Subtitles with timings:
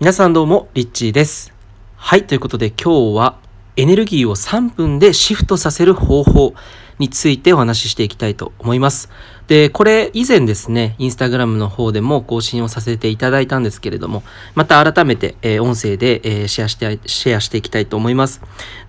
[0.00, 1.52] 皆さんどうも、リッチーです。
[1.94, 3.38] はい、ということで今日は
[3.76, 6.54] エネルギーを3分でシフトさせる方法
[6.98, 9.10] についてお話ししていきたいと思います。
[9.46, 14.22] で、これ以前ですね、インスタグラムの方でも更新をさせていただいたんですけれども、
[14.54, 18.40] また改めて、えー音声で、えーシェアして、シェアしていきたいと思います。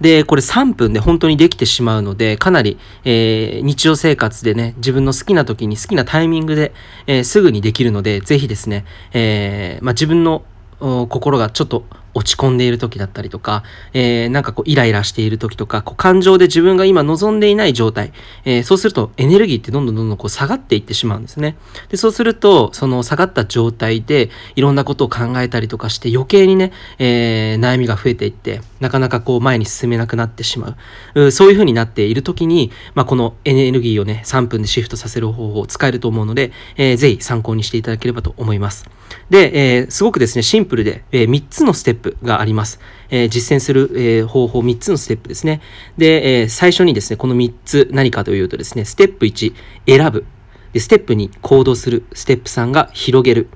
[0.00, 6.72] で、これ3分で本当にできてしまうので、かなり、えー日常生活でね、自分の好きな時に好きなタイミングで、
[7.08, 10.44] えすぐにできるので、ぜひですね、えまあ、自分の
[10.80, 18.12] 心がちょっと落ち込んでいる時だったりとか、えーなんかこうイライラしている時とか、こう感情で自分が今望んでいない状態、
[18.44, 21.56] えーそうするとエネルギーってどんどんどんどんこう下がっていってしまうんですね。
[21.88, 30.76] で、そうすると、その下がった状態でいろんなことを考えたりとかして余計にね、えー悩みが増えていって、なかなかこう前に進めなくなってしま
[31.14, 31.26] う。
[31.26, 38.99] うそういう風になっている時に、まあ、このエネルギーをね、3分でシフトさせる方法を使えると思うので、えーぜひ参考にしていただければと思います。
[39.28, 42.80] で、えーすごくですね、シンプルで、え3つのステップがあります。
[43.10, 45.60] えー実践する、え方法3つのステップですね。
[45.98, 49.54] で、え最初にですね、この3つ何かというとですね、ステップ1、
[49.86, 50.24] 選ぶ。
[50.72, 52.04] で、ステップ2、行動する。
[52.12, 53.48] ステップ3が広げる。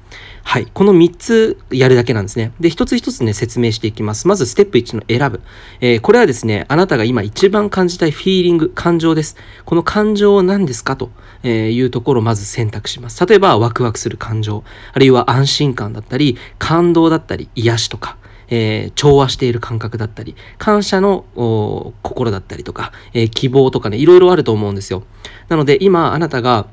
[0.43, 0.67] はい。
[0.67, 2.53] この3つやるだけなんですね。
[2.61, 4.27] で、一つ一つね、説明していきます。
[4.29, 5.41] まず、ステップ1の選ぶ。
[5.81, 9.37] えーこれはですね、あなたが今一番感じたいフィーリング、感情です。
[9.65, 11.11] この感情は何ですかと
[11.47, 13.25] いうところをまず選択します。
[13.25, 18.17] 例えば、ワクワクする感情、あるいは安心感だったり、感動だったり、癒しとか、
[18.49, 21.25] えー調和している感覚だったり、感謝の
[22.03, 25.05] 心だったりとか、えー希望とかね、いろいろあると思うんですよ。
[25.49, 26.67] なので、今、あなたが、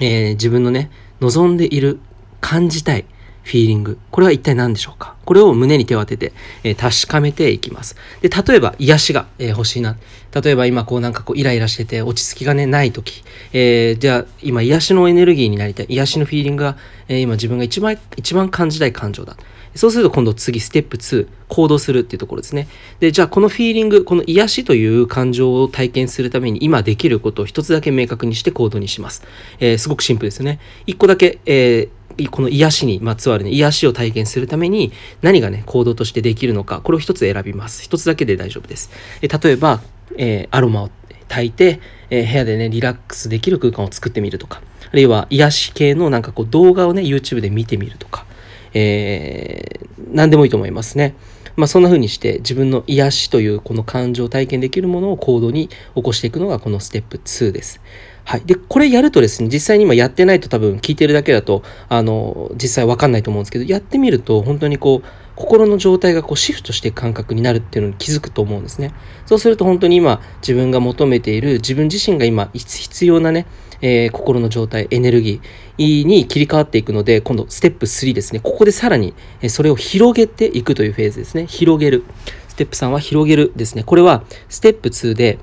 [0.00, 2.00] えー自分のね、望んでいる、
[2.40, 3.04] 感じたい、
[3.48, 3.98] フィーリング。
[4.10, 5.16] これは一体何でしょうか？
[5.24, 7.96] これを胸に手を当てて、えー確かめていきます。
[8.20, 9.96] で、例えば、癒しが、えー欲しいな。
[10.34, 13.24] 例えば今、こうなんかこうイライラしてて、落ち着きがね、ない時。
[13.54, 15.86] えーじゃあ、今、癒しのエネルギーになりたい。
[15.88, 16.76] 癒しのフィーリングが、
[17.08, 19.36] えー今自分が一番、一番感じたい感情だ。
[19.74, 22.68] そうすると今度次、ステップ2、行動するっていうところですね。
[23.00, 29.22] で、じゃあこのフィーリング、この癒しという感情を体験するために今できることを一つだけ明確にして行動にします。
[29.60, 30.58] えーすごくシンプルですよね。
[30.86, 34.92] 一個だけ、えーこの癒しにまつわるね、癒しを体験するために
[35.22, 37.82] 何がね、行動としてできるのか、これを一つ選びます。
[37.82, 38.90] 一つだけで大丈夫です。
[39.22, 39.80] え例えば、
[40.16, 40.90] えーアロマを
[41.28, 41.80] 炊いて、
[42.10, 48.26] えー部屋でね、リラックスできる空間を作ってみるとか、あるいは癒し系のなんかこう動画をね、YouTube で見てみるとか、
[48.74, 51.14] えー何でもいいと思いますね。
[51.58, 57.80] まあそんな風にして自分の癒しというこの感情を体験できるものを行動に起こしていくのがこのステップ2です。
[58.24, 58.42] はい。
[58.46, 65.08] で、これやるとですね、実際に今やってないと多分聞いてるだけだと、あの、実際わかんないと思うんですけど、やってみると本当にこう、
[65.38, 68.92] 心の状態がこうシフトしていく感覚になるっていうのに気づくと思うんですね。
[69.24, 73.46] そうすると本当に今自分が求めている自分自身が今必要なね、
[73.80, 78.40] えー心の状態、エネルギーに切り替わっていくので、今度ステップ3ですね。
[78.40, 79.14] ここでさらに
[79.48, 81.46] それを広げていくというフェーズですね。
[81.46, 82.02] 広げる。
[82.48, 83.84] ステップ3は広げるですね。
[83.84, 85.38] これはステップ2で、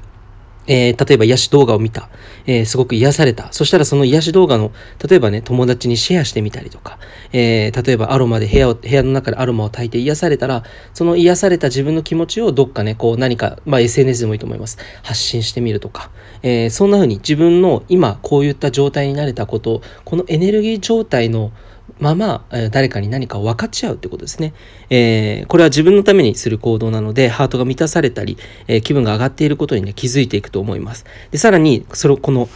[0.67, 2.09] えー例えば癒し動画を見た、
[2.45, 3.51] えーすごく癒された。
[3.51, 4.71] そしたらその癒し動画の、
[5.07, 6.97] 例えばね、友達にシェアしてみたりとか、
[7.33, 14.77] えー例えばアロマで部屋を、部屋の中でアロマを焚いて癒されたら、その癒された自分の気持ちをどっかね、こう何か、まあ SNS でもいいと思います。
[15.03, 16.09] 発信してみるとか、
[16.43, 21.51] えそんな風に自分の今こういった状態になれたことを、このエネルギー状態の
[21.99, 24.53] まま、誰かに何かを分かち合うってことですね。
[24.89, 31.05] えーこれは自分のためにする行動なので、ハートが満たされたり、えー気分が上がっていることにね、気づいていくと思います。
[31.31, 32.49] で、さらに、それをこの、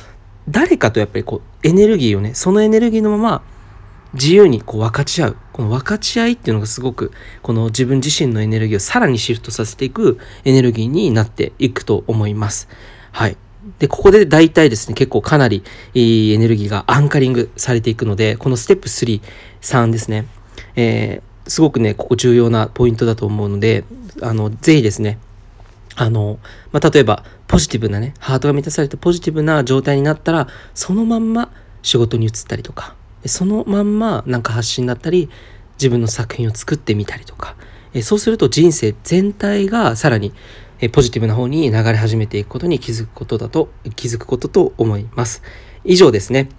[0.50, 3.42] 誰かとやっぱりこう、エネルギーをね、そのエネルギーのまま、
[4.14, 5.38] 自由にこう分かち合う。
[5.54, 7.12] この分かち合いっていうのがすごく、
[7.42, 12.68] この自分自身のエネルギーをさらにシフトさせていくエネルギーになっていくと思います。
[13.12, 13.38] はい。
[13.78, 15.64] で、ここで大体ですね、結構かなり
[15.94, 19.22] エネルギーがアンカリングされていくので、このステップ3、
[19.62, 20.26] 3ですね。
[20.76, 23.84] えーすごくね、ここ重要なポイントだと思うので、
[24.22, 25.18] あの、ぜひですね、
[25.96, 26.40] あの、
[26.72, 35.30] まあ、例えば、ポジティブなね、ハートが満たされてポジティブな状態になったら、そのまんま仕事に移ったりとか、そのまんまなんか発信だったり、
[35.78, 37.56] 自分の作品を作ってみたりとか、
[37.94, 40.34] えそうすると人生全体がさらに
[40.82, 45.44] えポジティブな方に流れ始めていくことに気づくことだと、気づくことと思います。
[45.84, 46.50] 以上ですね。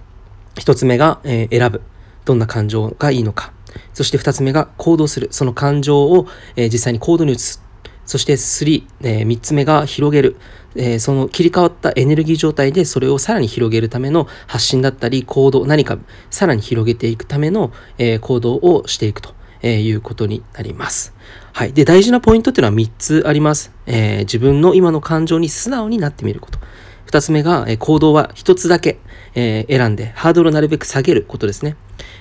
[0.58, 1.82] 一つ目が、えー選ぶ。
[2.26, 3.52] どんな感情がいいのか。
[3.94, 5.28] そして二つ目が行動する。
[5.30, 6.26] その感情を、
[6.56, 7.62] えー実際に行動に移す。
[8.04, 10.36] そして3、えー三つ目が広げる。
[10.76, 19.39] えーその切り替わったエネルギー状態でそれをさらに広げるための発信だったり行動、何かさらに広げていくための、えー行動をしていくと。
[19.62, 21.14] えーいうことになります。
[21.52, 21.72] はい。
[21.72, 23.72] で、大事なポイントっていうのは3つあります。
[23.86, 26.58] えー自分の今の感情に素直になってみること。
[27.06, 28.98] 2つ目が、え行動は1つだけ、
[29.34, 31.76] え選んで、ハードルをなるべく下げることですね。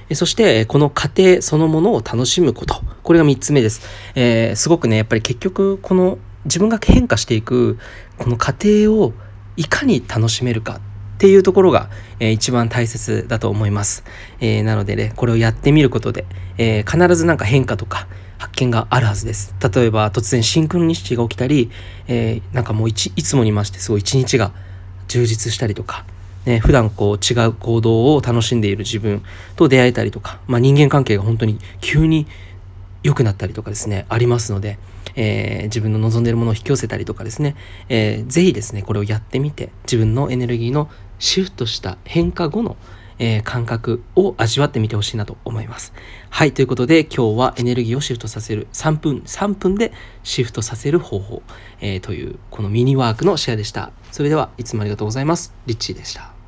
[0.10, 2.82] えそして、この過程そのものを楽しむこと。
[3.04, 3.82] これが3つ目です。
[4.16, 7.78] え、すごくね、やっぱり結局、この自分が変化していく、
[8.18, 9.14] この過程を
[9.58, 10.80] いかに楽しめるか
[11.19, 11.89] っていうところが、
[12.21, 14.06] えー、一番大切だと思います。
[14.39, 16.25] えー、なのでね、これをやってみることで、
[16.57, 18.07] えー、必ずなんか変化とか
[18.38, 19.54] 発見があるはずです。
[19.62, 21.71] 例えば突然シンクロニシティが起きたり、
[22.07, 24.54] えなんかもういつもにましてすごい一日が
[25.10, 26.06] 充実したりとか、
[26.45, 29.21] ね、普段こう違う行動を楽しんでいる自分
[29.57, 32.27] と出会えたりとか、まあ、人間関係が本当に急に
[33.04, 34.80] 良くなったりとかですね、ありますので、
[35.16, 37.56] えー、自分の望んでいるものを引き寄せたりとかですね、
[37.89, 40.89] えー、ぜひですね、これをやってみて、自分のエネルギーの
[41.19, 42.77] シフトした変化後の、
[43.19, 45.94] えー、感覚を味わってみてほしいなと思います。
[46.30, 49.92] はい、ということで今日はエネルギーをシフトさせる3分、3分で
[50.24, 51.44] シフトさせる方法、
[51.81, 53.92] えー、というこのミニワークのシェアでした。
[54.12, 55.54] それではいつもありがとうございます。
[55.66, 56.33] リッチーでした。